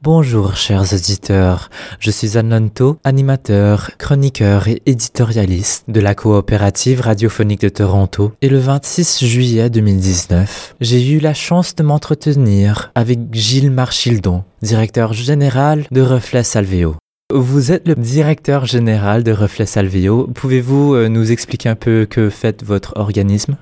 [0.00, 7.68] Bonjour chers auditeurs, je suis Ananto, animateur, chroniqueur et éditorialiste de la coopérative radiophonique de
[7.68, 14.44] Toronto et le 26 juillet 2019, j'ai eu la chance de m'entretenir avec Gilles Marchildon,
[14.62, 16.94] directeur général de Reflet Salveo.
[17.34, 20.28] Vous êtes le directeur général de Reflet Salveo.
[20.28, 23.56] Pouvez-vous euh, nous expliquer un peu que fait votre organisme?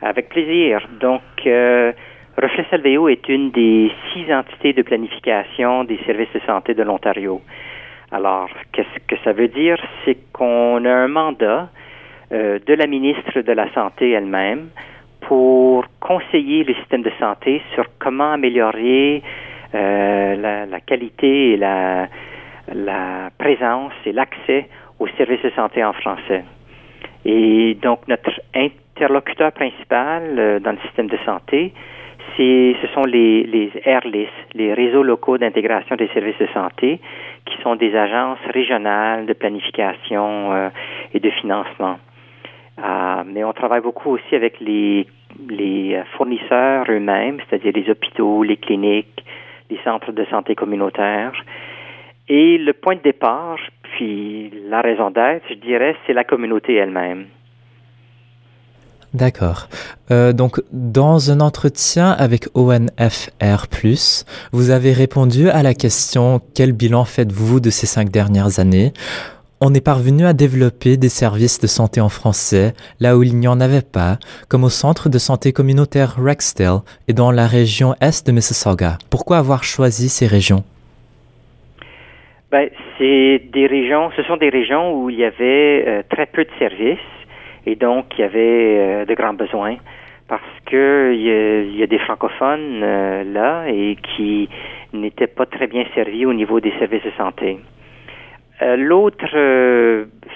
[0.00, 0.88] Avec plaisir.
[1.02, 1.92] Donc, euh,
[2.36, 7.40] Reflet Salveo est une des six entités de planification des services de santé de l'Ontario.
[8.12, 9.78] Alors, qu'est-ce que ça veut dire?
[10.04, 11.70] C'est qu'on a un mandat
[12.32, 14.68] euh, de la ministre de la Santé elle-même
[15.22, 19.22] pour conseiller le système de santé sur comment améliorer
[19.74, 22.06] euh, la, qualité et la,
[22.72, 24.68] la présence et l'accès
[24.98, 26.44] aux services de santé en français.
[27.24, 31.72] Et donc, notre interlocuteur principal euh, dans le système de santé,
[32.36, 37.00] ce sont les, les RLIS, les réseaux locaux d'intégration des services de santé,
[37.46, 40.68] qui sont des agences régionales de planification euh,
[41.14, 41.98] et de financement.
[42.78, 45.06] Euh, mais on travaille beaucoup aussi avec les,
[45.48, 49.24] les fournisseurs eux-mêmes, c'est-à-dire les hôpitaux, les cliniques,
[49.70, 51.32] les centres de santé communautaires.
[52.28, 57.26] Et le point de départ, puis la raison d'être, je dirais, c'est la communauté elle-même.
[59.16, 59.68] D'accord.
[60.10, 63.66] Euh, donc, dans un entretien avec ONFR,
[64.52, 68.92] vous avez répondu à la question Quel bilan faites-vous de ces cinq dernières années?
[69.62, 73.48] On est parvenu à développer des services de santé en français là où il n'y
[73.48, 74.18] en avait pas,
[74.50, 78.98] comme au centre de santé communautaire Rexdale et dans la région est de Mississauga.
[79.08, 80.62] Pourquoi avoir choisi ces régions?
[82.50, 82.68] Ben,
[83.00, 86.98] des régions, ce sont des régions où il y avait euh, très peu de services
[87.66, 89.76] et donc, il y avait euh, de grands besoins
[90.28, 94.48] parce que il y, a, des francophones euh, là et qui
[94.92, 97.58] n'étaient pas très bien servis au niveau des services de santé.
[98.62, 99.26] Euh, l'autre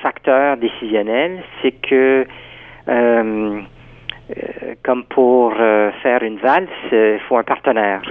[0.02, 2.26] facteur décisionnel, c'est que
[4.84, 8.02] comme pour faire une valse, il faut un partenaire.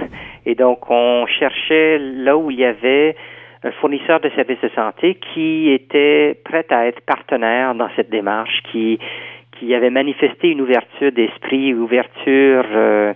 [0.44, 3.16] Et donc, on cherchait là où il y avait
[3.62, 8.62] un fournisseur de services de santé qui était prêt à être partenaire dans cette démarche,
[8.72, 8.98] qui,
[9.58, 13.12] qui avait manifesté une ouverture d'esprit, ouverture euh,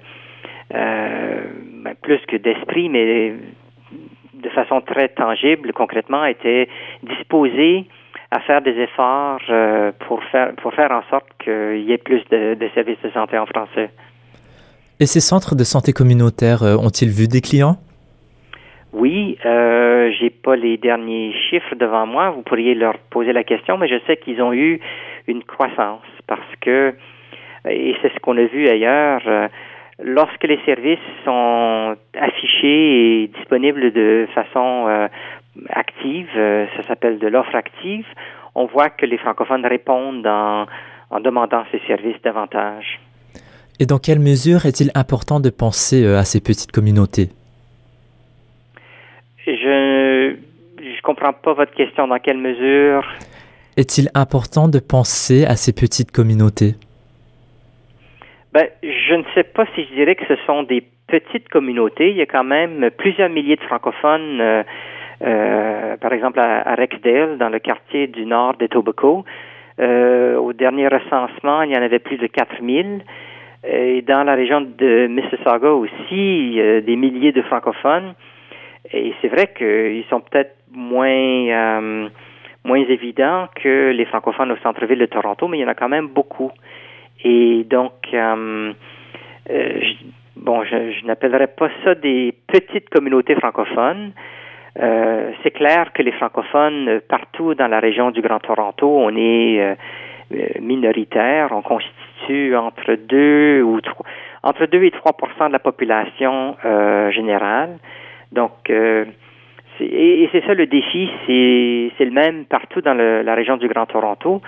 [0.74, 1.40] euh,
[1.82, 3.34] ben, plus que d'esprit, mais
[4.34, 6.68] de façon très tangible, concrètement, était
[7.02, 7.86] disposé
[8.30, 12.22] à faire des efforts euh, pour faire pour faire en sorte qu'il y ait plus
[12.30, 13.90] de, de, services de santé en français.
[15.00, 17.78] Et ces centres de santé communautaire ont-ils vu des clients?
[18.94, 22.30] Oui, euh, j'ai pas les derniers chiffres devant moi.
[22.30, 24.80] Vous pourriez leur poser la question, mais je sais qu'ils ont eu
[25.26, 26.94] une croissance parce que,
[27.68, 29.48] et c'est ce qu'on a vu ailleurs, euh,
[30.00, 35.08] lorsque les services sont affichés et disponibles de façon euh,
[35.70, 38.06] active, euh, ça s'appelle de l'offre active,
[38.54, 40.66] on voit que les francophones répondent en,
[41.10, 43.00] en demandant ces services davantage.
[43.80, 47.30] Et dans quelle mesure est-il important de penser à ces petites communautés?
[49.46, 50.36] Je
[50.78, 52.08] je comprends pas votre question.
[52.08, 53.04] Dans quelle mesure?
[53.76, 56.74] Est-il important de penser à ces petites communautés?
[58.52, 62.10] Ben, je ne sais pas si je dirais que ce sont des petites communautés.
[62.10, 64.40] Il y a quand même plusieurs milliers de francophones.
[64.40, 64.62] Euh,
[65.22, 69.24] euh, par exemple à, Rexdale, dans le quartier du nord d'Etobicoke.
[69.80, 73.02] Euh, au dernier recensement, il y en avait plus de 4000.
[73.66, 78.14] Et dans la région de Mississauga aussi, des milliers de francophones.
[78.92, 82.08] Et c'est vrai qu'ils sont peut-être moins euh,
[82.64, 85.88] moins évidents que les francophones au centre-ville de Toronto, mais il y en a quand
[85.88, 86.50] même beaucoup.
[87.22, 88.72] Et donc, euh,
[89.50, 89.94] euh, je,
[90.36, 94.12] bon, je, je n'appellerais pas ça des petites communautés francophones.
[94.80, 99.60] Euh, c'est clair que les francophones partout dans la région du Grand Toronto, on est
[99.60, 99.74] euh,
[100.60, 104.06] minoritaire, on constitue entre deux ou trois,
[104.42, 107.78] entre 2 et 3% de la population euh, générale.
[108.32, 109.04] Donc, euh,
[109.80, 114.40] et, c'est ça le défi, c'est le même partout dans la région du Grand Toronto.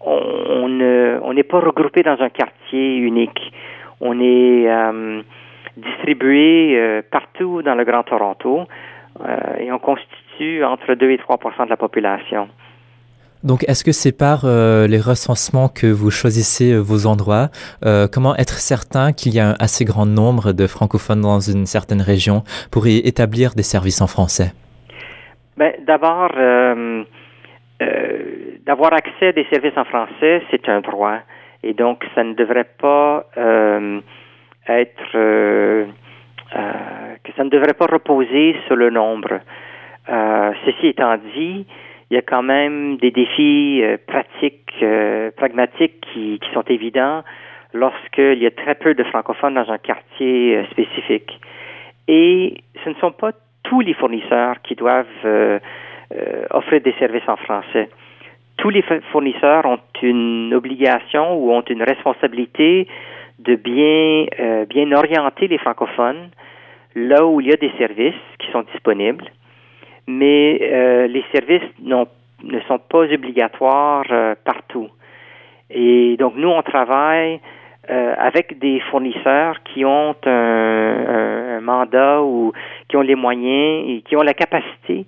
[0.00, 3.52] On n'est pas regroupé dans un quartier unique.
[4.00, 5.20] On est euh,
[5.76, 8.64] distribué euh, partout dans le Grand Toronto
[9.58, 12.48] et on constitue entre 2 et 3% de la population.
[13.42, 17.48] Donc, est-ce que c'est par euh, les recensements que vous choisissez euh, vos endroits
[17.86, 21.64] euh, Comment être certain qu'il y a un assez grand nombre de francophones dans une
[21.64, 24.52] certaine région pour y établir des services en français?
[25.60, 26.32] Ben, D'abord,
[28.66, 31.18] d'avoir accès à des services en français, c'est un droit.
[31.62, 33.26] Et donc, ça ne devrait pas
[34.66, 35.12] être
[37.22, 39.40] que ça ne devrait pas reposer sur le nombre.
[40.64, 41.66] ceci étant dit,
[42.10, 44.82] il y a quand même des défis pratiques,
[45.36, 47.22] pragmatiques qui, qui, sont évidents
[47.74, 51.38] lorsqu'il y a très peu de francophones dans un quartier spécifique.
[52.08, 53.32] Et ce ne sont pas
[53.70, 55.06] tous les fournisseurs qui doivent
[56.50, 57.88] offrir des services en français
[58.60, 62.86] tous les fournisseurs ont une obligation ou ont une responsabilité
[63.38, 66.28] de bien, euh, bien orienter les francophones
[66.94, 69.24] là où il y a des services qui sont disponibles,
[70.06, 74.88] mais euh, les services ne sont pas obligatoires euh, partout.
[75.70, 77.40] Et donc, nous, on travaille
[77.88, 82.52] avec des fournisseurs qui ont un, un, mandat ou
[82.88, 85.06] qui ont les moyens et qui ont la capacité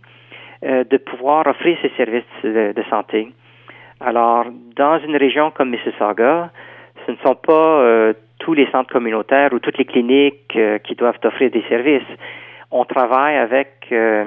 [0.62, 3.28] de pouvoir offrir ces services de santé.
[4.04, 4.46] Alors,
[4.76, 6.50] dans une région comme Mississauga,
[7.06, 10.94] ce ne sont pas euh, tous les centres communautaires ou toutes les cliniques euh, qui
[10.94, 12.02] doivent offrir des services.
[12.70, 14.24] On travaille avec euh,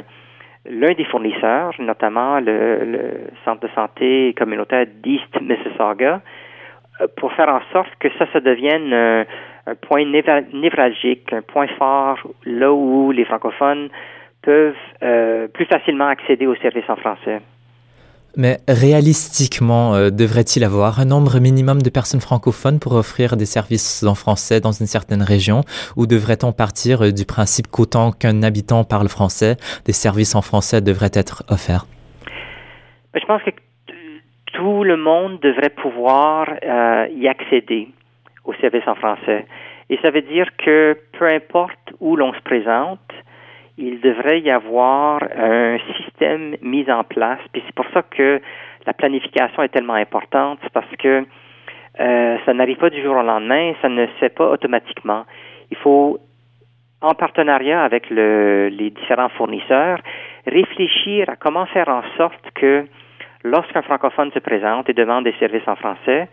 [0.70, 6.22] l'un des fournisseurs, notamment le, centre de santé communautaire d'East Mississauga,
[7.18, 12.72] pour faire en sorte que ça, ça devienne un point névralgique, un point fort là
[12.72, 13.90] où les francophones
[14.42, 14.76] peuvent
[15.54, 17.42] plus facilement accéder aux services en français.
[18.38, 24.04] Mais réalistiquement, euh, devrait-il avoir un nombre minimum de personnes francophones pour offrir des services
[24.04, 25.62] en français dans une certaine région?
[25.96, 29.56] Ou devrait-on partir euh, du principe qu'autant qu'un habitant parle français,
[29.86, 31.86] des services en français devraient être offerts?
[33.14, 33.52] Ben, je pense que
[34.56, 37.90] tout le monde devrait pouvoir euh, y accéder
[38.46, 39.46] aux services en français.
[39.90, 43.00] Et ça veut dire que peu importe où l'on se présente,
[43.78, 47.40] il devrait y avoir un système mis en place.
[47.52, 48.42] Puis c'est pour ça que
[48.86, 51.26] la planification est tellement importante, parce que
[52.00, 55.26] euh, ça n'arrive pas du jour au lendemain, ça ne se fait pas automatiquement.
[55.72, 56.20] Il faut,
[57.02, 60.00] en partenariat avec le, les différents fournisseurs,
[60.46, 62.86] réfléchir à comment faire en sorte que
[63.46, 66.28] lorsqu'un francophone se présente et demande des services en français,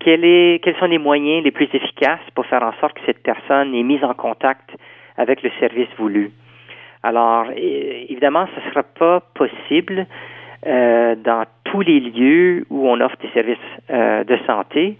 [0.00, 3.82] quels sont les moyens les plus efficaces pour faire en sorte que cette personne est
[3.82, 4.70] mise en contact
[5.16, 6.30] avec le service voulu?
[7.02, 10.06] Alors, évidemment, ce ne sera pas possible
[10.66, 13.58] euh, dans tous les lieux où on offre des services
[13.90, 14.96] euh, de santé.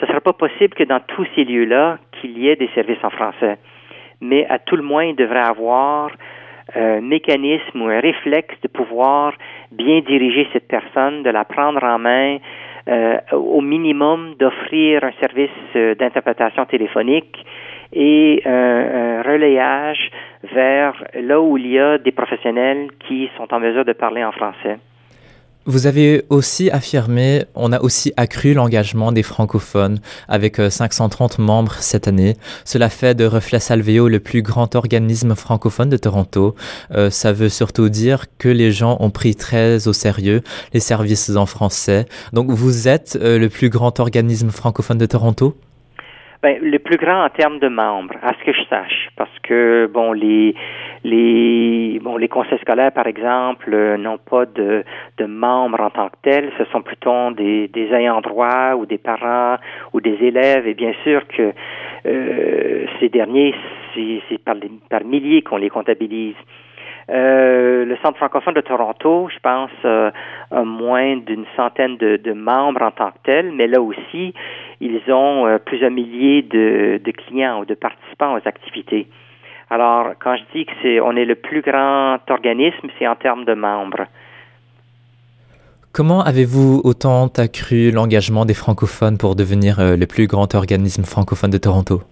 [0.00, 3.02] Ce ne sera pas possible que dans tous ces lieux-là, qu'il y ait des services
[3.04, 3.58] en français.
[4.20, 6.10] Mais à tout le moins, il devrait avoir
[6.74, 9.32] un mécanisme ou un réflexe de pouvoir
[9.70, 12.38] bien diriger cette personne, de la prendre en main,
[12.88, 17.44] euh, au minimum d'offrir un service d'interprétation téléphonique
[17.92, 20.10] et un, relayage
[20.54, 24.32] vers là où il y a des professionnels qui sont en mesure de parler en
[24.32, 24.78] français.
[25.68, 29.98] Vous avez aussi affirmé, on a aussi accru l'engagement des francophones
[30.28, 32.36] avec 530 euh, membres cette année.
[32.64, 36.54] Cela fait de Reflet Salveo le plus grand organisme francophone de Toronto.
[36.92, 40.42] Euh, ça veut surtout dire que les gens ont pris très au sérieux
[40.72, 42.06] les services en français.
[42.32, 45.56] Donc vous êtes euh, le plus grand organisme francophone de Toronto?
[46.42, 49.88] Ben, le plus grand en termes de membres, à ce que je sache, parce que
[49.92, 50.54] bon les
[51.04, 54.84] les bon les conseils scolaires par exemple euh, n'ont pas de
[55.18, 58.98] de membres en tant que tels, ce sont plutôt des des ayants droit ou des
[58.98, 59.56] parents
[59.92, 61.52] ou des élèves et bien sûr que
[62.06, 63.54] euh, ces derniers
[63.94, 64.56] c'est par,
[64.90, 66.34] par milliers qu'on les comptabilise.
[67.08, 70.10] Euh, le Centre francophone de Toronto, je pense, euh,
[70.50, 74.34] a moins d'une centaine de, de, membres en tant que tel, mais là aussi,
[74.80, 79.06] ils ont euh, plusieurs milliers de, de, clients ou de participants aux activités.
[79.70, 83.44] Alors, quand je dis que c'est, on est le plus grand organisme, c'est en termes
[83.44, 84.06] de membres.
[85.92, 91.58] Comment avez-vous autant accru l'engagement des francophones pour devenir le plus grand organisme francophone de
[91.58, 92.02] Toronto?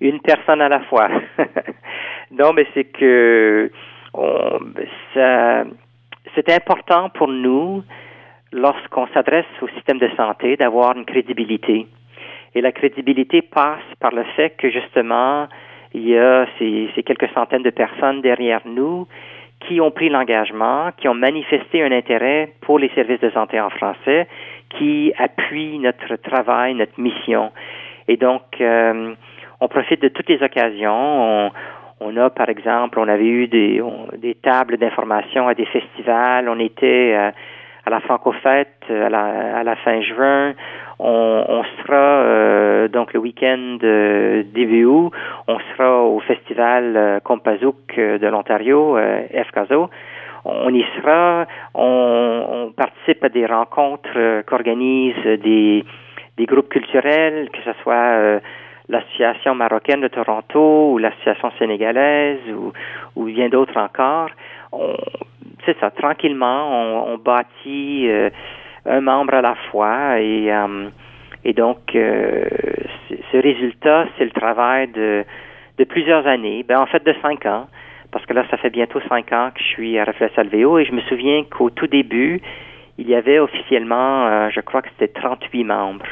[0.00, 1.08] Une personne à la fois.
[2.30, 3.70] non, mais c'est que
[6.34, 7.82] c'est important pour nous,
[8.52, 11.86] lorsqu'on s'adresse au système de santé, d'avoir une crédibilité.
[12.54, 15.48] Et la crédibilité passe par le fait que justement,
[15.94, 19.06] il y a ces, quelques centaines de personnes derrière nous
[19.60, 23.70] qui ont pris l'engagement, qui ont manifesté un intérêt pour les services de santé en
[23.70, 24.26] français,
[24.70, 27.52] qui appuient notre travail, notre mission.
[28.08, 29.14] Et donc, euh,
[29.60, 30.92] on profite de toutes les occasions.
[30.92, 31.50] On,
[32.00, 33.80] on a, par exemple, on avait eu des,
[34.18, 36.48] des tables d'information à des festivals.
[36.48, 37.30] On était euh,
[37.84, 40.54] à la Francofête à la, à la fin juin.
[40.98, 45.12] On, on sera euh, donc le week-end euh, début août.
[45.48, 48.96] On sera au festival euh, Compazouk de l'Ontario,
[49.48, 49.90] FCASO.
[50.44, 51.46] On y sera.
[51.74, 55.84] On, on participe à des rencontres qu'organisent des,
[56.36, 58.40] des groupes culturels, que ce soit
[58.88, 62.72] l'association marocaine de Toronto ou l'association sénégalaise ou,
[63.16, 64.30] ou bien d'autres encore.
[65.64, 68.30] C'est ça, tranquillement, on, bâtit euh,
[68.86, 70.88] un membre à la fois et, euh,
[71.44, 75.24] et donc ce résultat, c'est le travail de,
[75.78, 77.68] de plusieurs années, ben, en fait de cinq ans,
[78.10, 80.84] parce que là, ça fait bientôt cinq ans que je suis à Reflex Alvéo et
[80.84, 82.40] je me souviens qu'au tout début,
[82.98, 86.06] il y avait officiellement, je crois que c'était 38 membres.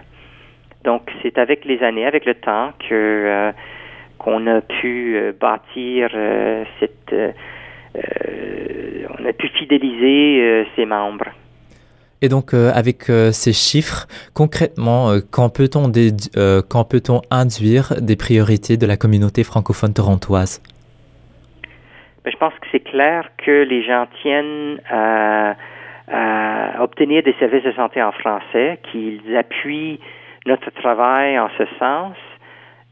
[0.84, 3.52] Donc, c'est avec les années, avec le temps, que euh,
[4.18, 7.14] qu'on a pu euh, bâtir euh, cette,
[9.32, 11.30] pu fidéliser ses membres.
[12.22, 15.90] Et donc, avec ces chiffres, concrètement, quand peut-on
[16.68, 20.62] quand peut-on induire des priorités de la communauté francophone torontoise?
[22.24, 25.54] Ben, je pense que c'est clair que les gens tiennent à,
[26.08, 29.98] à obtenir des services de santé en français, qu'ils appuient
[30.46, 32.16] notre travail en ce sens.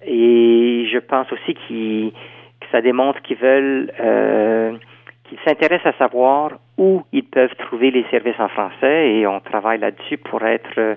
[0.07, 2.17] Et je pense aussi que
[2.71, 4.77] ça démontre qu'ils veulent, euh,
[5.29, 9.79] qu'ils s'intéressent à savoir où ils peuvent trouver les services en français et on travaille
[9.79, 10.95] là-dessus pour être euh,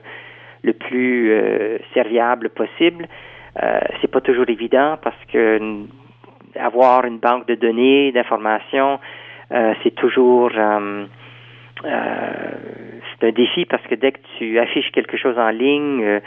[0.63, 3.07] le plus euh, serviable possible.
[3.61, 5.59] Euh, c'est pas toujours évident parce que
[6.55, 9.00] avoir une banque de données, d'informations,
[9.51, 11.05] euh, c'est toujours euh,
[11.83, 16.21] c'est un défi parce que dès que tu affiches quelque chose en ligne,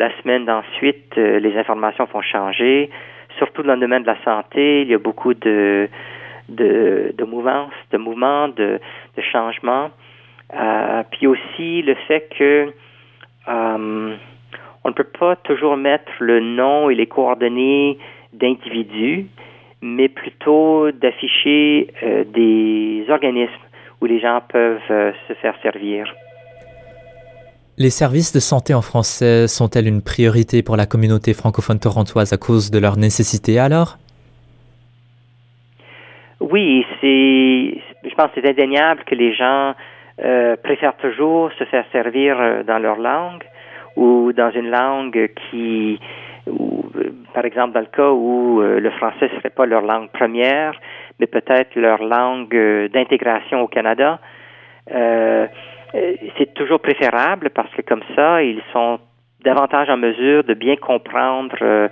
[0.00, 2.90] la semaine d'ensuite, euh, les informations vont changer.
[3.38, 5.88] Surtout dans le domaine de la santé, il y a beaucoup de,
[6.50, 7.24] de, de
[7.92, 8.80] de mouvements, de,
[9.16, 9.90] de changements.
[10.52, 12.72] Euh, puis aussi le fait que
[13.48, 14.16] euh,
[14.84, 17.98] on ne peut pas toujours mettre le nom et les coordonnées
[18.32, 19.26] d'individus,
[19.80, 21.92] mais plutôt d'afficher
[22.34, 23.52] des organismes
[24.00, 26.06] où les gens peuvent se faire servir.
[27.80, 32.36] Les services de santé en français sont-elles une priorité pour la communauté francophone torontoise à
[32.36, 33.96] cause de leur nécessité alors?
[36.40, 39.74] Oui, c'est, je pense que c'est indéniable que les gens
[40.22, 43.44] euh, préfèrent toujours se faire servir euh, dans leur langue
[43.96, 46.00] ou dans une langue qui,
[46.46, 50.72] ou, euh, par exemple, dans le cas où le français serait pas leur langue première,
[51.18, 54.18] mais peut-être leur langue d'intégration au Canada.
[54.92, 55.46] Euh,
[55.94, 58.98] euh, c'est toujours préférable parce que comme ça, ils sont
[59.44, 61.88] davantage en mesure de bien comprendre euh,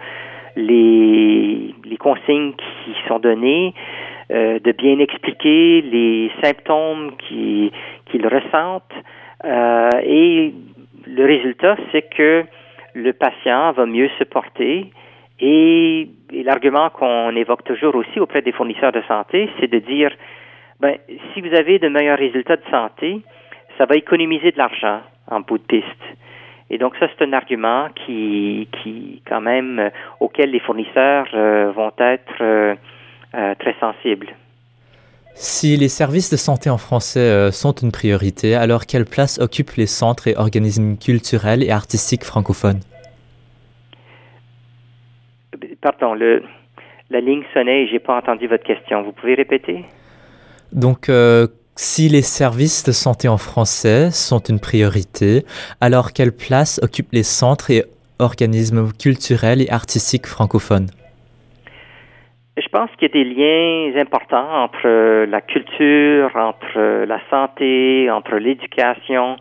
[0.56, 3.74] les, les consignes qui sont données,
[4.30, 8.94] euh, de bien expliquer les symptômes qu'ils ressentent.
[9.44, 10.52] et
[11.06, 12.44] le résultat, c'est que
[12.94, 14.90] le patient va mieux se porter.
[15.40, 20.10] Et, et l'argument qu'on évoque toujours aussi auprès des fournisseurs de santé, c'est de dire,
[20.80, 20.96] ben,
[21.32, 23.20] si vous avez de meilleurs résultats de santé,
[23.76, 26.04] ça va économiser de l'argent en bout de piste.
[26.70, 31.72] Et donc ça, c'est un argument qui, qui quand même, euh, auquel les fournisseurs euh,
[31.72, 32.76] vont être
[33.34, 34.28] euh, très sensibles.
[35.34, 39.86] Si les services de santé en français sont une priorité, alors quelle place occupent les
[39.86, 42.80] centres et organismes culturels et artistiques francophones?
[45.80, 46.42] Pardon, le,
[47.10, 49.04] la ligne sonnait et j'ai pas entendu votre question.
[49.04, 49.84] Vous pouvez répéter?
[50.72, 51.08] Donc,
[51.76, 55.44] si les services de santé en français sont une priorité,
[55.80, 57.84] alors quelle place occupent les centres et
[58.18, 60.90] organismes culturels et artistiques francophones?
[62.60, 68.36] Je pense qu'il y a des liens importants entre la culture, entre la santé, entre
[68.36, 69.36] l'éducation.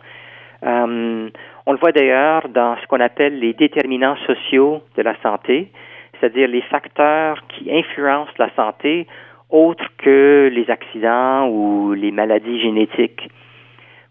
[0.62, 1.28] Euh,
[1.66, 5.72] on le voit d'ailleurs dans ce qu'on appelle les déterminants sociaux de la santé,
[6.12, 9.08] c'est-à-dire les facteurs qui influencent la santé
[9.50, 13.28] autres que les accidents ou les maladies génétiques.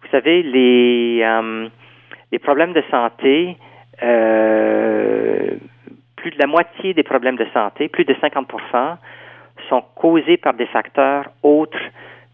[0.01, 1.69] Vous savez, les, euh,
[2.33, 3.55] les problèmes de santé,
[4.03, 5.55] euh,
[6.27, 8.98] plus de la moitié des problèmes de santé, plus de 50%
[9.69, 11.79] sont causés par des facteurs autres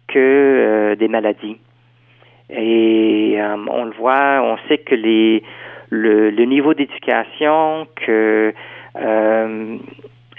[0.07, 1.57] que euh, des maladies.
[2.49, 5.43] Et on le voit, on sait que les,
[5.89, 8.53] le, niveau d'éducation, que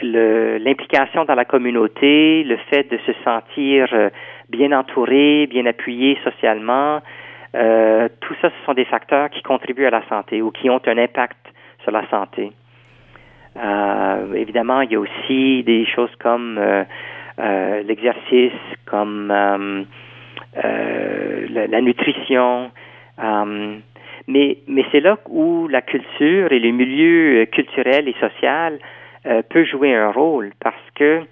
[0.03, 4.11] l'implication dans la communauté, le fait de se sentir euh,
[4.49, 7.01] bien entouré, bien appuyé socialement,
[7.55, 10.81] euh, tout ça, ce sont des facteurs qui contribuent à la santé ou qui ont
[10.87, 11.39] un impact
[11.85, 12.53] sur la santé.
[13.57, 16.61] Euh, évidemment, il y a aussi des choses comme
[17.39, 18.53] l'exercice,
[18.87, 19.59] comme la,
[21.67, 22.71] la, nutrition.
[24.29, 28.79] mais mais c'est là où la culture et le milieu culturel et social
[29.27, 31.23] euh, peut jouer un rôle parce que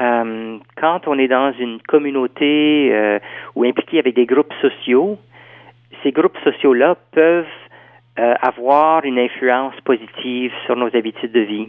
[0.00, 3.20] euh, quand on est dans une communauté euh,
[3.54, 5.16] ou impliqué avec des groupes sociaux,
[6.02, 7.46] ces groupes sociaux-là peuvent
[8.16, 11.68] avoir une influence positive sur nos habitudes de vie.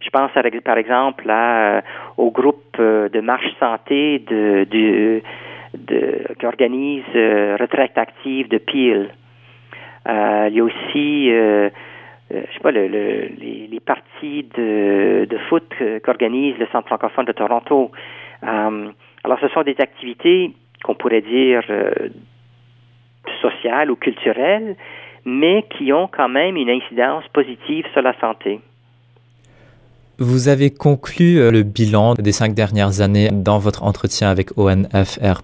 [0.00, 0.30] Je pense
[0.64, 1.82] par exemple à,
[2.18, 5.22] au groupe de marche santé de, de,
[5.74, 9.10] de qui organise retraite active de Peel.
[10.06, 11.30] il y a aussi
[12.30, 17.90] je sais pas, le, les, parties de foot qu'organise le Centre francophone de Toronto.
[18.42, 21.62] alors, ce sont des activités qu'on pourrait dire
[23.40, 24.76] sociales ou culturelles,
[25.24, 28.60] mais qui ont quand même une incidence positive sur la santé.
[30.20, 35.42] Vous avez conclu euh, le bilan des cinq dernières années dans votre entretien avec ONFR.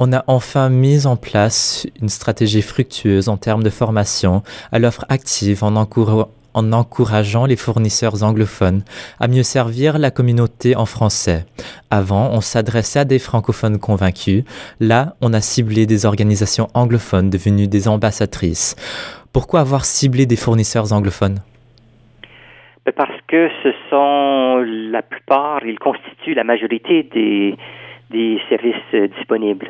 [0.00, 5.04] On a enfin mis en place une stratégie fructueuse en termes de formation à l'offre
[5.08, 5.76] active en,
[6.56, 8.82] en encourageant les fournisseurs anglophones
[9.20, 11.44] à mieux servir la communauté en français.
[11.90, 14.42] Avant, on s'adressait à des francophones convaincus.
[14.80, 18.74] Là, on a ciblé des organisations anglophones devenues des ambassadrices.
[19.32, 21.40] Pourquoi avoir ciblé des fournisseurs anglophones?
[22.96, 27.56] Parce que ce sont la plupart, ils constituent la majorité des,
[28.10, 29.68] des services disponibles.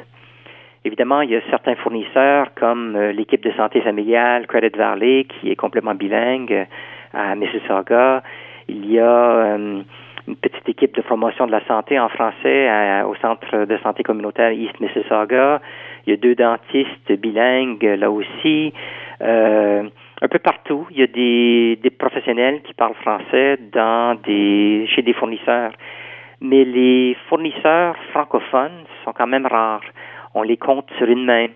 [0.87, 5.50] Évidemment, il y a certains fournisseurs comme euh, l'équipe de santé familiale Credit Valley qui
[5.50, 6.64] est complètement bilingue euh,
[7.12, 8.23] à Mississauga.
[8.69, 9.83] Il y a euh,
[10.28, 12.71] une petite équipe de promotion de la santé en français
[13.02, 15.61] au centre de santé communautaire East Mississauga.
[16.07, 18.73] Il y a deux dentistes bilingues là aussi.
[19.21, 25.02] un peu partout, il y a des, des professionnels qui parlent français dans des chez
[25.02, 25.73] des fournisseurs.
[26.40, 29.90] Mais les fournisseurs francophones sont quand même rares
[30.37, 31.49] on les compte sur une main.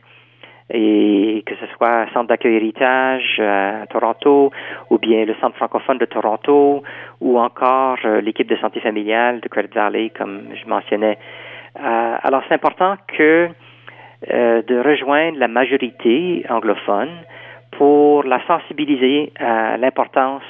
[0.72, 4.52] Et que ce soit Centre d'accueil héritage euh, à Toronto,
[4.88, 6.82] ou bien le Centre francophone de Toronto,
[7.20, 11.18] ou encore euh, l'équipe de santé familiale de Credit Valley, comme je mentionnais.
[11.76, 13.48] Euh, alors, c'est important que
[14.22, 17.08] de rejoindre la majorité anglophone
[17.70, 20.42] pour la sensibiliser à l'importance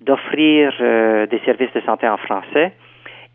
[0.00, 2.72] d'offrir des services de santé en français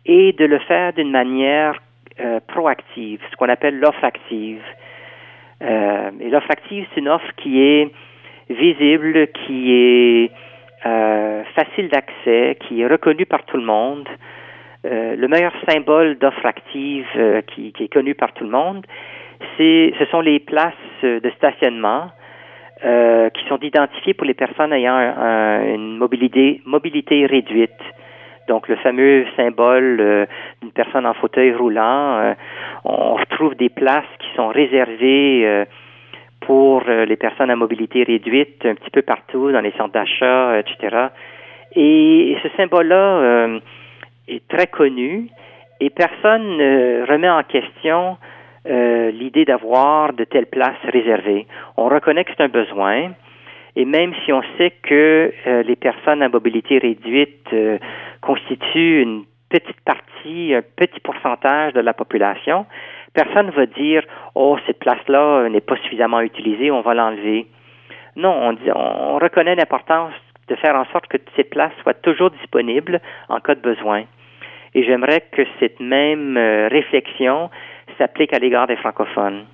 [0.06, 1.78] et de le faire d'une manière
[2.18, 4.62] euh, proactive, ce qu'on appelle l'offre active.
[5.62, 7.90] Euh, et l'offre active, c'est une offre qui est
[8.48, 10.30] visible, qui est
[10.86, 14.08] euh, facile d'accès, qui est reconnue par tout le monde.
[14.84, 17.06] le meilleur symbole d'offre active
[17.48, 18.86] qui, est connu par tout le monde,
[19.56, 22.12] c'est, ce sont les places de stationnement
[22.80, 24.96] qui sont identifiées pour les personnes ayant
[25.74, 27.82] une mobilité réduite.
[28.48, 30.26] Donc le fameux symbole euh,
[30.62, 32.34] d'une personne en fauteuil roulant, euh,
[32.84, 35.64] on retrouve des places qui sont réservées euh,
[36.40, 41.08] pour les personnes à mobilité réduite un petit peu partout dans les centres d'achat, etc.
[41.74, 43.48] Et, ce symbole-là
[44.28, 45.26] est très connu
[45.80, 48.16] et personne ne remet en question
[48.64, 51.48] l'idée d'avoir de telles places réservées.
[51.76, 53.10] On reconnaît que c'est un besoin.
[53.76, 57.54] Et même si on sait que les personnes à mobilité réduite
[58.22, 62.66] constitue une petite partie, un petit pourcentage de la population,
[63.12, 64.02] personne ne va dire
[64.34, 67.46] Oh, cette place-là n'est pas suffisamment utilisée, on va l'enlever.
[68.16, 70.14] Non, on, dit, on reconnaît l'importance
[70.48, 74.04] de faire en sorte que ces places soient toujours disponibles en cas de besoin.
[74.74, 77.50] Et j'aimerais que cette même euh, réflexion
[77.98, 79.44] s'applique à l'égard des francophones.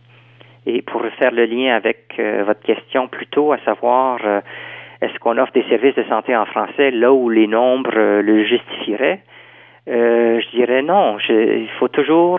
[0.67, 4.41] Et pour faire le lien avec euh, votre question plus tôt, à savoir euh,
[5.01, 8.45] est-ce qu'on offre des services de santé en français là où les nombres euh, le
[8.45, 9.23] justifieraient?
[9.87, 11.19] Je dirais non.
[11.29, 12.39] il faut toujours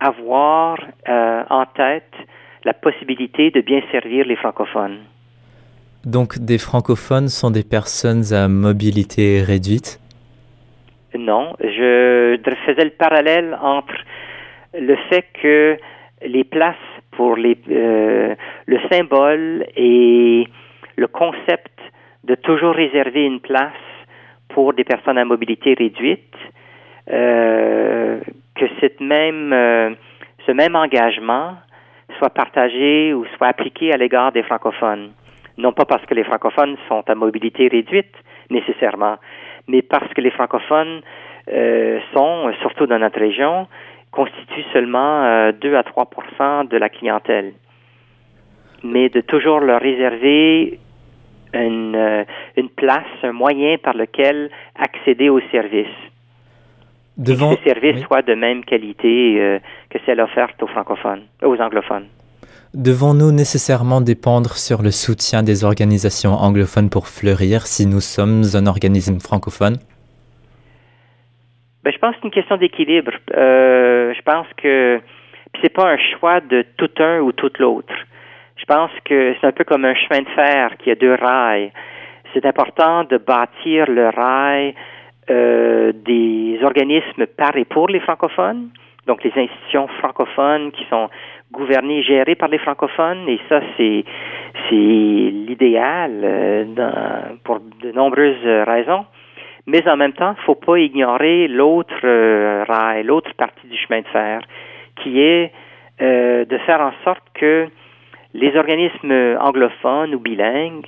[0.00, 2.14] avoir en tête
[2.64, 5.00] la possibilité de bien servir les francophones.
[6.06, 10.00] Donc des francophones sont des personnes à mobilité réduite?
[11.14, 13.94] Non, je faisais le parallèle entre
[14.72, 15.76] le fait que
[16.24, 16.76] les places
[17.16, 20.46] pour les le symbole et
[20.96, 21.78] le concept
[22.24, 23.72] de toujours réserver une place
[24.48, 26.34] pour des personnes à mobilité réduite,
[27.10, 28.20] euh,
[28.54, 29.90] que cette même, euh,
[30.46, 31.56] ce même engagement
[32.18, 35.10] soit partagé ou soit appliqué à l'égard des francophones.
[35.58, 38.14] Non pas parce que les francophones sont à mobilité réduite
[38.50, 39.16] nécessairement,
[39.68, 41.00] mais parce que les francophones
[41.48, 43.66] euh, sont, surtout dans notre région,
[44.14, 47.52] constituent seulement 2 à 3% de la clientèle.
[48.84, 50.78] Mais de toujours leur réserver
[51.54, 52.24] une, euh,
[52.56, 55.86] une place, un moyen par lequel accéder aux services.
[57.16, 57.52] Devant...
[57.52, 59.58] Et que ces services soient de même qualité euh,
[59.90, 62.06] que celle offerte aux francophones, aux anglophones.
[62.74, 68.66] Devons-nous nécessairement dépendre sur le soutien des organisations anglophones pour fleurir si nous sommes un
[68.66, 69.76] organisme francophone?
[71.84, 73.12] Ben, je pense que c'est une question d'équilibre.
[73.36, 75.00] Euh, je pense que
[75.60, 77.92] c'est pas un choix de tout un ou tout l'autre.
[78.56, 81.72] Je pense que c'est un peu comme un chemin de fer qui a deux rails.
[82.32, 84.74] C'est important de bâtir le rail
[85.28, 88.70] euh, des organismes par et pour les francophones,
[89.06, 91.10] donc les institutions francophones qui sont
[91.52, 94.04] gouvernées et gérées par les francophones, et ça, c'est,
[94.70, 96.64] l'idéal euh,
[97.44, 99.04] pour de nombreuses raisons.
[99.66, 104.08] Mais en même temps, faut pas ignorer l'autre euh, rail, l'autre partie du chemin de
[104.08, 104.40] fer,
[105.02, 105.52] qui est
[106.02, 107.68] euh, de faire en sorte que
[108.34, 110.86] les organismes anglophones ou bilingues,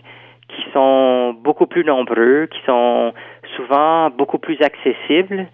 [0.48, 3.14] qui sont beaucoup plus nombreux, qui sont
[3.56, 5.46] souvent beaucoup plus accessibles,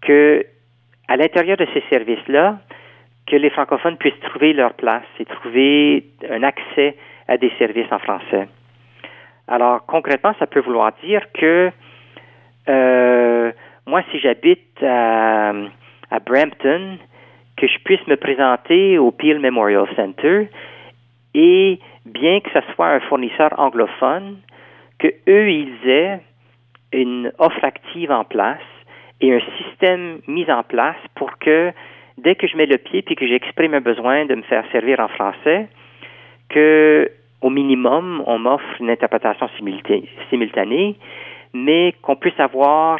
[0.00, 0.44] que
[1.08, 2.58] à l'intérieur de ces services-là,
[3.26, 6.96] que les francophones puissent trouver leur place et trouver un accès
[7.28, 8.48] à des services en français.
[9.48, 11.70] Alors concrètement, ça peut vouloir dire que
[12.68, 13.52] euh,
[13.86, 15.52] moi, si j'habite à,
[16.10, 16.98] à Brampton,
[17.56, 20.48] que je puisse me présenter au Peel Memorial Center
[21.34, 24.38] et bien que ce soit un fournisseur anglophone,
[24.98, 26.20] que eux ils aient
[26.92, 28.60] une offre active en place
[29.20, 31.72] et un système mis en place pour que
[32.18, 35.00] dès que je mets le pied puis que j'exprime un besoin de me faire servir
[35.00, 35.68] en français,
[36.48, 39.48] que au minimum on m'offre une interprétation
[40.30, 40.96] simultanée,
[41.54, 42.98] mais qu'on puisse avoir,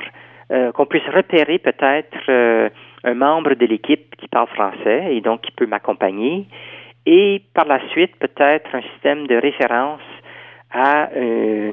[0.51, 2.71] euh, qu'on puisse repérer peut-être euh,
[3.03, 6.47] un membre de l'équipe qui parle français et donc qui peut m'accompagner,
[7.05, 10.01] et par la suite peut-être un système de référence
[10.73, 11.73] à euh,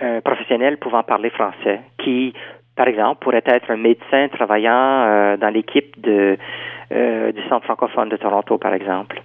[0.00, 2.32] un professionnel pouvant parler français qui
[2.74, 6.38] par exemple, pourrait être un médecin travaillant dans l'équipe de,
[6.90, 9.20] du Centre francophone de Toronto, par exemple.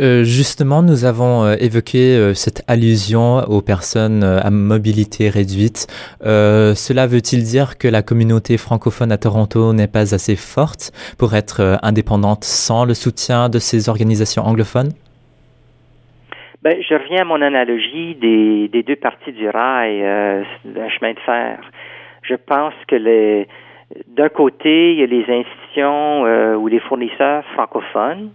[0.00, 5.86] Euh, justement, nous avons euh, évoqué euh, cette allusion aux personnes à mobilité réduite.
[6.22, 11.78] cela veut-il dire que la communauté francophone à Toronto n'est pas assez forte pour être
[11.82, 14.92] indépendante sans le soutien de ces organisations anglophones?
[16.62, 20.00] Ben, je reviens à mon analogie des, des deux parties du rail
[20.64, 21.58] d'un chemin de fer.
[22.22, 23.48] Je pense que les
[24.06, 26.22] d'un côté, il y a les institutions
[26.56, 28.30] ou les fournisseurs francophones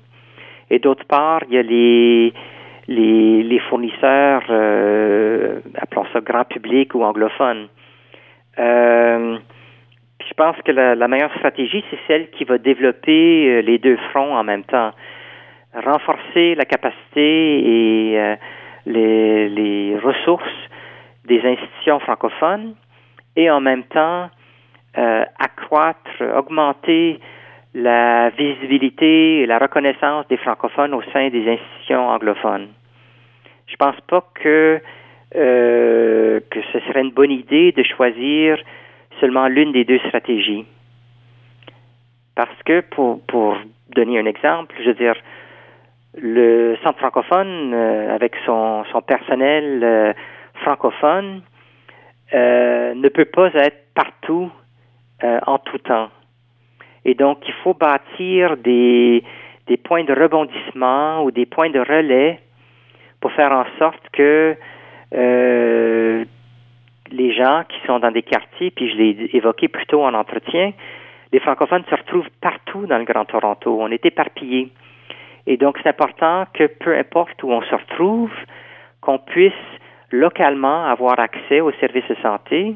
[0.69, 2.33] et d'autre part, il y a les,
[2.87, 7.67] les, les fournisseurs, euh, appelons ça grand public ou anglophone.
[8.59, 9.37] Euh,
[10.27, 13.97] je pense que la, la meilleure stratégie, c'est celle qui va développer euh, les deux
[14.11, 14.91] fronts en même temps.
[15.73, 18.35] Renforcer la capacité et euh,
[18.85, 20.43] les, les ressources
[21.25, 22.73] des institutions francophones
[23.35, 24.29] et en même temps
[24.97, 27.19] euh, accroître, augmenter
[27.77, 32.69] la visibilité et la reconnaissance des francophones au sein des institutions anglophones.
[33.67, 34.81] Je pense pas que
[35.35, 38.57] euh, que ce serait une bonne idée de choisir
[39.19, 40.65] seulement l'une des deux stratégies.
[42.33, 43.57] Parce que pour, pour
[43.89, 45.15] donner un exemple, je veux dire,
[46.19, 50.13] le centre francophone, euh, avec son, son personnel euh,
[50.63, 51.43] francophone,
[52.33, 54.51] ne peut pas être partout
[55.21, 56.09] en tout temps.
[57.07, 59.23] Et donc, il faut bâtir des,
[59.85, 62.39] points de rebondissement ou des points de relais
[63.21, 64.55] pour faire en sorte que
[65.15, 66.25] euh,
[67.09, 70.73] les gens qui sont dans des quartiers, puis je l'ai évoqué plus tôt en entretien,
[71.31, 73.77] les francophones se retrouvent partout dans le Grand Toronto.
[73.79, 74.69] On est éparpillés.
[75.45, 78.31] Et donc, c'est important que peu importe où on se retrouve,
[78.99, 79.53] qu'on puisse
[80.11, 82.75] localement avoir accès aux services de santé,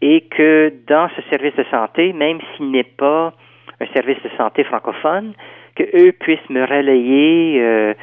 [0.00, 3.32] et que dans ce service de santé, même s'il n'est pas
[3.80, 5.34] un service de santé francophone,
[5.74, 7.94] que eux puissent me relayer euh,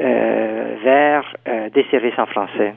[0.00, 2.74] euh, vers euh, des services en français.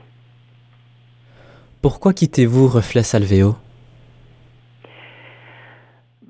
[1.82, 3.56] Pourquoi quittez-vous Reflet Salvéo?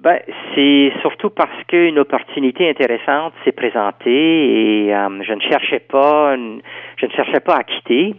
[0.03, 0.19] Ben,
[0.55, 7.11] c'est surtout parce qu'une opportunité intéressante s'est présentée et je ne cherchais pas, je ne
[7.11, 8.15] cherchais pas à quitter.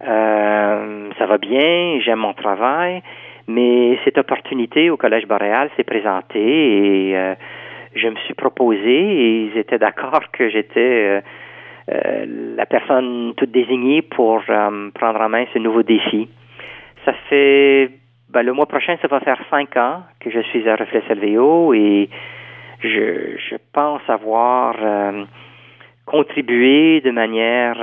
[0.00, 3.02] ça va bien, j'aime mon travail,
[3.50, 7.34] mais cette opportunité au Collège boréal s'est présentée et euh,
[7.94, 11.20] je me suis proposé et ils étaient d'accord que j'étais euh,
[11.90, 14.42] euh, la personne toute désignée pour
[14.94, 16.28] prendre en main ce nouveau défi.
[17.04, 17.90] Ça fait
[18.28, 21.74] ben, le mois prochain, ça va faire cinq ans que je suis à Reflet Salvéo
[21.74, 22.08] et
[22.80, 24.76] je, je pense avoir
[26.06, 27.76] contribué de manière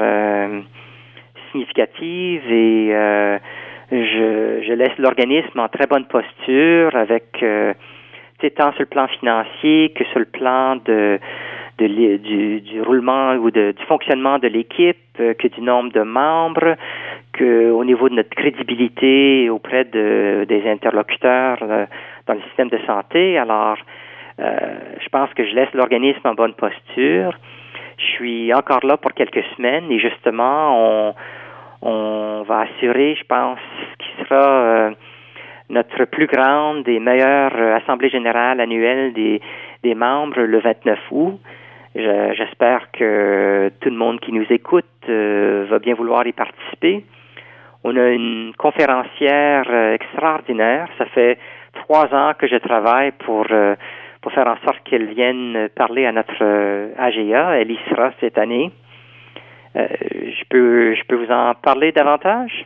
[1.51, 3.39] significative et
[3.91, 7.73] je, je laisse l'organisme en très bonne posture avec euh,
[8.55, 11.19] tant sur le plan financier que sur le plan de,
[11.77, 16.01] de du, du, roulement ou de, du fonctionnement de l'équipe, euh, que du nombre de
[16.01, 16.75] membres,
[17.33, 21.85] que au niveau de notre crédibilité auprès de, des interlocuteurs euh,
[22.25, 23.37] dans le système de santé.
[23.37, 23.77] Alors,
[24.39, 24.57] euh,
[25.01, 27.33] je pense que je laisse l'organisme en bonne posture.
[27.97, 31.15] Je suis encore là pour quelques semaines et justement, on,
[31.81, 33.59] on va assurer, je pense,
[33.91, 34.91] ce qui sera euh,
[35.69, 39.41] notre plus grande et meilleure assemblée générale annuelle des,
[39.83, 41.39] des membres le 29 août.
[41.95, 47.03] J'espère que tout le monde qui nous écoute va bien vouloir y participer.
[47.83, 50.89] On a une conférencière extraordinaire.
[50.99, 51.39] Ça fait
[51.73, 53.47] trois ans que je travaille pour
[54.21, 56.43] pour faire en sorte qu'elle vienne parler à notre
[56.99, 57.59] AGA.
[57.59, 58.71] Elle y sera cette année.
[59.77, 62.65] Euh, je peux je peux vous en parler davantage?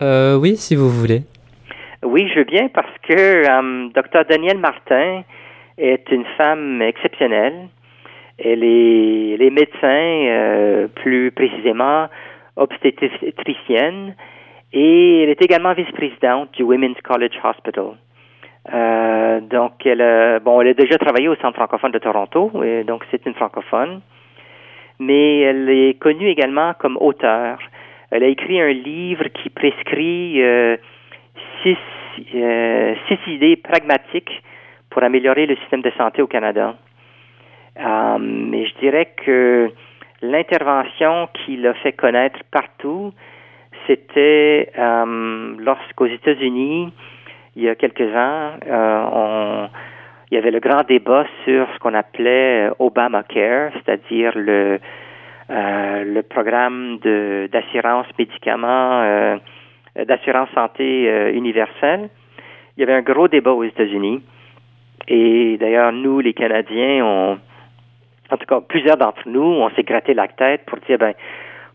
[0.00, 1.22] Euh, oui, si vous voulez.
[2.02, 4.24] Oui, je veux bien parce que euh, Dr.
[4.28, 5.22] Danielle Martin
[5.78, 7.68] est une femme exceptionnelle.
[8.38, 12.08] Elle est, elle est médecin, plus précisément
[12.56, 14.16] obstétricienne,
[14.72, 17.92] et elle est également vice-présidente du Women's College Hospital.
[19.48, 23.24] donc, elle, bon, elle a déjà travaillé au Centre francophone de Toronto, et donc c'est
[23.26, 24.00] une francophone
[25.02, 27.58] mais elle est connue également comme auteure.
[28.10, 30.76] Elle a écrit un livre qui prescrit euh,
[31.62, 31.76] six,
[32.34, 34.42] euh, six, idées pragmatiques
[34.90, 36.76] pour améliorer le système de santé au Canada.
[38.20, 39.70] Mais je dirais que
[40.20, 43.14] l'intervention qui l'a fait connaître partout,
[43.86, 44.70] c'était
[45.58, 46.92] lorsqu'aux États-Unis,
[47.56, 49.68] il y a quelques ans, on,
[50.32, 54.80] il y avait le grand débat sur ce qu'on appelait euh, Obamacare, c'est-à-dire le,
[55.50, 56.96] euh, le programme
[57.52, 59.36] d'assurance médicaments, euh,
[60.06, 62.08] d'assurance santé universelle.
[62.74, 64.22] Il y avait un gros débat aux États-Unis.
[65.06, 67.38] Et d'ailleurs, nous, les Canadiens, on,
[68.30, 71.12] en tout cas, plusieurs d'entre nous, on s'est gratté la tête pour dire, ben,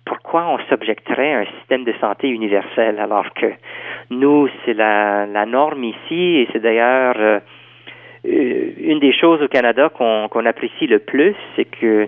[0.03, 3.53] pourquoi on s'objecterait à un système de santé universel alors que
[4.09, 7.39] nous, c'est la, la norme ici et c'est d'ailleurs euh,
[8.27, 12.07] une des choses au Canada qu'on apprécie le plus, c'est que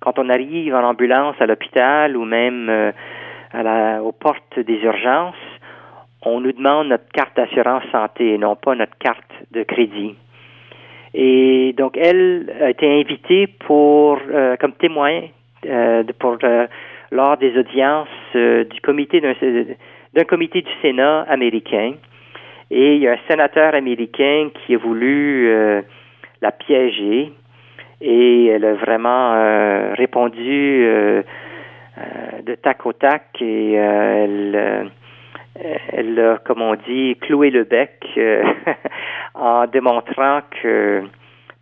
[0.00, 2.92] quand on arrive en ambulance à l'hôpital ou même euh,
[3.52, 5.34] à la, aux portes des urgences,
[6.22, 10.14] on nous demande notre carte d'assurance santé et non pas notre carte de crédit.
[11.14, 15.22] Et donc, elle a été invitée pour, euh, comme témoin
[16.18, 16.38] pour,
[17.10, 21.94] lors des audiences du comité d'un comité du Sénat américain
[22.70, 25.80] et il y a un sénateur américain qui a voulu euh,
[26.42, 27.32] la piéger.
[28.00, 31.22] Et elle a vraiment euh, répondu euh,
[32.44, 33.24] de tac au tac.
[33.40, 34.90] Et elle,
[35.92, 38.04] elle a, comme on dit, cloué le bec
[39.34, 41.02] en démontrant que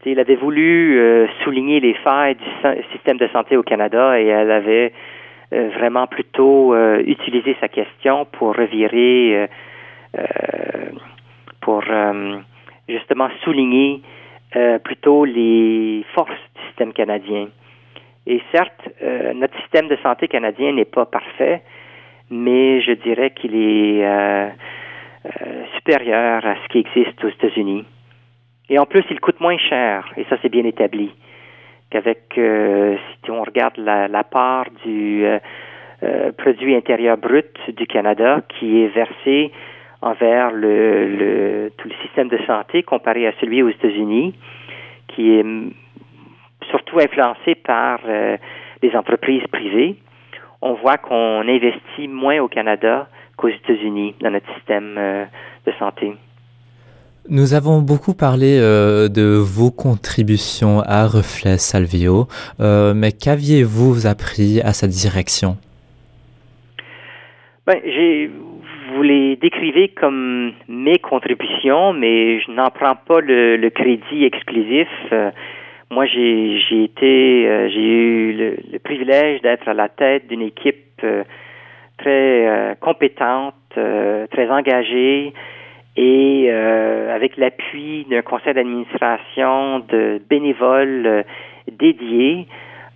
[0.08, 4.92] il avait voulu souligner les failles du système de santé au Canada et elle avait
[5.50, 9.46] vraiment plutôt utilisé sa question pour revirer euh,
[11.66, 12.38] pour euh,
[12.88, 14.00] justement souligner
[14.54, 17.48] euh, plutôt les forces du système canadien.
[18.28, 18.88] Et certes,
[19.34, 21.62] notre système de santé canadien n'est pas parfait,
[22.28, 24.02] mais je dirais qu'il est
[25.76, 27.84] supérieur à ce qui existe aux États-Unis.
[28.68, 31.12] Et en plus, il coûte moins cher, et ça c'est bien établi,
[31.90, 35.24] qu'avec, si on regarde la part du
[36.36, 39.52] produit intérieur brut du Canada qui est versé
[40.02, 44.34] envers le, le, tout le système de santé comparé à celui aux États-Unis,
[45.08, 45.44] qui est
[46.70, 48.36] surtout influencé par euh,
[48.82, 49.96] les entreprises privées.
[50.62, 55.24] On voit qu'on investit moins au Canada qu'aux États-Unis dans notre système euh,
[55.66, 56.14] de santé.
[57.28, 62.28] Nous avons beaucoup parlé euh, de vos contributions à Reflet Salvio,
[62.60, 65.56] mais qu'aviez-vous appris à sa direction?
[67.66, 68.30] Ben, j'ai
[68.96, 74.88] vous les décrivez comme mes contributions, mais je n'en prends pas le, crédit exclusif.
[75.12, 75.30] Euh,
[75.90, 78.32] moi, j'ai, été, euh, j'ai eu
[78.72, 81.24] le, privilège d'être à la tête d'une équipe euh,
[81.98, 85.32] très compétente, très engagée,
[85.96, 91.24] et avec l'appui d'un conseil d'administration de bénévoles
[91.70, 92.46] dédiés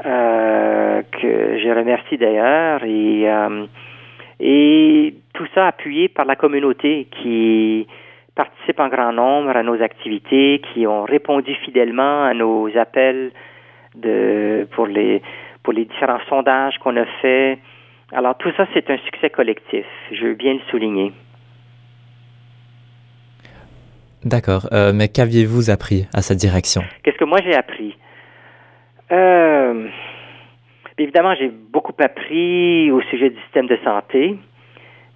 [0.02, 3.26] que je remercie d'ailleurs et
[4.40, 7.86] et tout ça appuyé par la communauté qui
[8.34, 13.32] participe en grand nombre à nos activités, qui ont répondu fidèlement à nos appels
[13.94, 15.20] de, pour, les,
[15.62, 17.58] pour les différents sondages qu'on a faits.
[18.12, 19.84] Alors tout ça, c'est un succès collectif.
[20.12, 21.12] Je veux bien le souligner.
[24.24, 24.68] D'accord.
[24.72, 26.82] Euh, mais qu'aviez-vous appris à cette direction?
[27.02, 27.96] Qu'est-ce que moi j'ai appris?
[29.12, 29.88] Euh,
[31.00, 34.36] Évidemment, j'ai beaucoup appris au sujet du système de santé.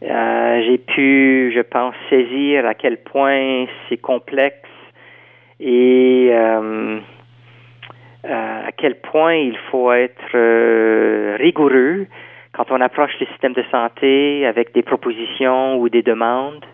[0.03, 4.67] Euh, j'ai pu, je pense, saisir à quel point c'est complexe
[5.61, 7.01] et euh,
[8.25, 12.07] euh, à quel point il faut être rigoureux
[12.53, 16.65] quand on approche les systèmes de santé avec des propositions ou des demandes.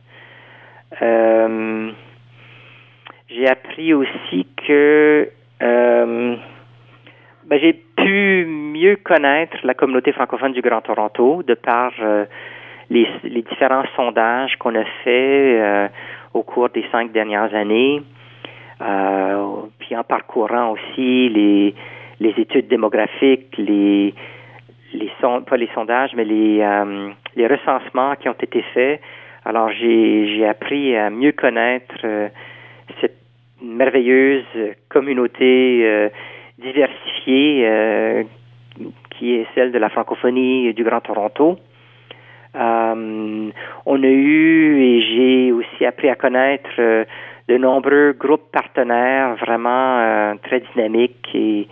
[3.28, 5.28] J'ai appris aussi que
[7.50, 12.24] ben, j'ai pu mieux connaître la communauté francophone du Grand Toronto de par euh,
[12.88, 15.90] les, les, différents sondages qu'on a faits
[16.32, 18.02] au cours des cinq dernières années,
[18.78, 21.74] puis en parcourant aussi les,
[22.20, 24.14] les études démographiques, les,
[24.94, 26.64] les pas les sondages, mais les,
[27.36, 29.00] les recensements qui ont été faits.
[29.44, 32.06] Alors j'ai appris à mieux connaître
[33.00, 33.20] cette
[33.62, 34.44] merveilleuse
[34.88, 36.08] communauté euh,
[36.60, 38.24] diversifiée euh,
[39.10, 41.58] qui est celle de la francophonie du Grand Toronto.
[42.56, 43.50] Euh,
[43.86, 46.70] on a eu et j'ai aussi appris à connaître
[47.48, 51.68] de nombreux groupes partenaires vraiment très dynamiques et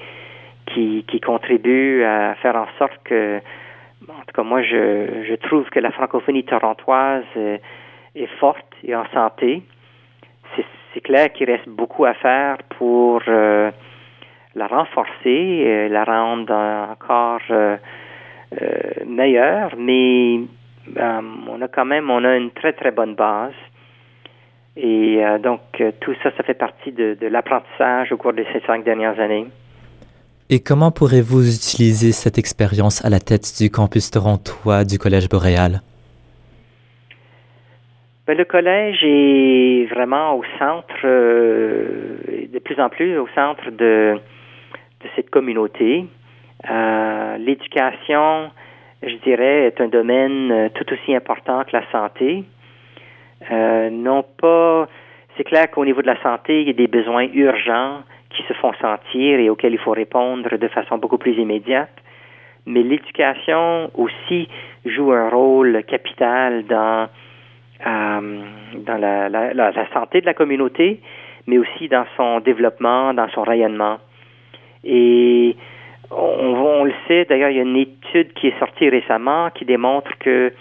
[0.66, 3.38] qui, qui contribuent à faire en sorte que,
[4.09, 9.07] en tout cas moi je, je trouve que la francophonie torontoise est forte et en
[9.12, 9.62] santé
[10.98, 13.70] c'est clair qu'il reste beaucoup à faire pour euh,
[14.59, 15.31] la renforcer,
[15.68, 16.53] et la rendre
[16.92, 17.77] encore euh,
[18.61, 18.66] euh,
[19.07, 20.40] meilleure, mais
[20.97, 23.53] on a quand même on a une très très bonne base.
[24.77, 25.61] Et donc
[26.01, 29.47] tout ça, ça fait partie de, de l'apprentissage au cours de ces cinq dernières années.
[30.51, 35.83] Et comment pourrez-vous utiliser cette expérience à la tête du campus torontois du Collège boréal?
[38.29, 42.18] Ben, le collège est vraiment au centre, euh,
[42.53, 44.18] de plus en plus au centre de,
[45.02, 46.06] de cette communauté.
[46.68, 48.50] Euh, l'éducation,
[49.02, 52.44] je dirais, est un domaine euh, tout aussi important que la santé.
[53.50, 54.88] non pas,
[55.37, 58.52] c'est clair qu'au niveau de la santé, il y a des besoins urgents qui se
[58.54, 61.90] font sentir et auxquels il faut répondre de façon beaucoup plus immédiate.
[62.66, 64.48] Mais l'éducation aussi
[64.84, 67.08] joue un rôle capital dans
[67.87, 68.42] euh,
[68.74, 71.00] dans la, la, la, santé de la communauté,
[71.46, 73.98] mais aussi dans son développement, dans son rayonnement.
[74.85, 75.57] Et
[76.11, 79.64] on, on le sait, d'ailleurs, il y a une étude qui est sortie récemment qui
[79.64, 80.53] démontre que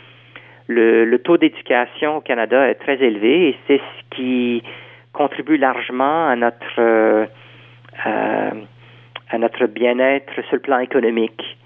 [0.68, 4.64] le, le taux d'éducation au Canada est très élevé et c'est ce qui
[5.14, 7.26] contribue largement à notre euh,
[9.30, 11.58] à notre bien-être sur le plan économique.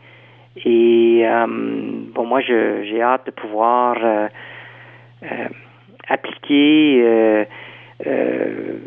[0.65, 4.27] Et euh, bon, moi, j'ai hâte de pouvoir euh,
[5.23, 5.47] euh,
[6.07, 7.45] appliquer, euh,
[8.07, 8.77] euh,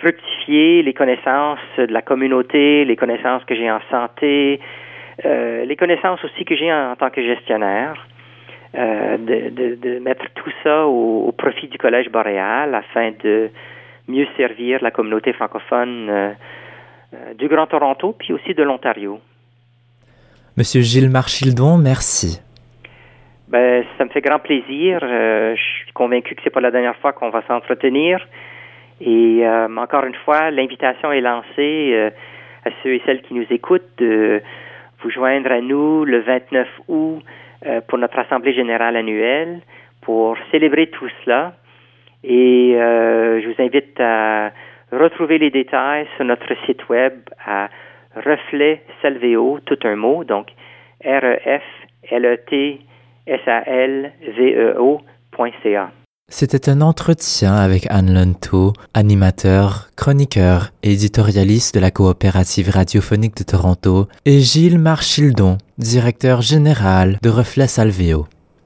[0.00, 4.60] fructifier les connaissances de la communauté, les connaissances que j'ai en santé,
[5.24, 8.06] les connaissances aussi que j'ai en, tant que gestionnaire.
[8.74, 13.48] de, de, de, mettre tout ça au, profit du Collège boréal afin de
[14.08, 16.34] mieux servir la communauté francophone
[17.38, 19.20] du Grand Toronto, puis aussi de l'Ontario.
[20.56, 22.40] Monsieur Gilles Marchildon, merci.
[23.48, 25.00] Ben, ça me fait grand plaisir.
[25.02, 28.24] Euh, je suis convaincu que c'est pas la dernière fois qu'on va s'entretenir.
[29.00, 32.10] Et euh, encore une fois, l'invitation est lancée euh,
[32.64, 34.40] à ceux et celles qui nous écoutent de
[35.02, 37.22] vous joindre à nous le 29 août
[37.88, 39.60] pour notre assemblée générale annuelle
[40.02, 41.54] pour célébrer tout cela.
[42.22, 44.50] Et je vous invite à
[44.92, 47.12] retrouver les détails sur notre site web
[47.44, 47.68] à
[48.16, 50.48] reflet salveo, tout un mot, donc
[51.04, 52.80] R-E-F-L-E-T
[53.26, 54.04] S-A-L-V-E-O.ca.
[56.30, 63.44] C'était un entretien avec Anne Lunto, animateur, chroniqueur et éditorialiste de la coopérative radiophonique de
[63.44, 68.26] Toronto, et Gilles Marchildon, directeur général de Reflet Salveo.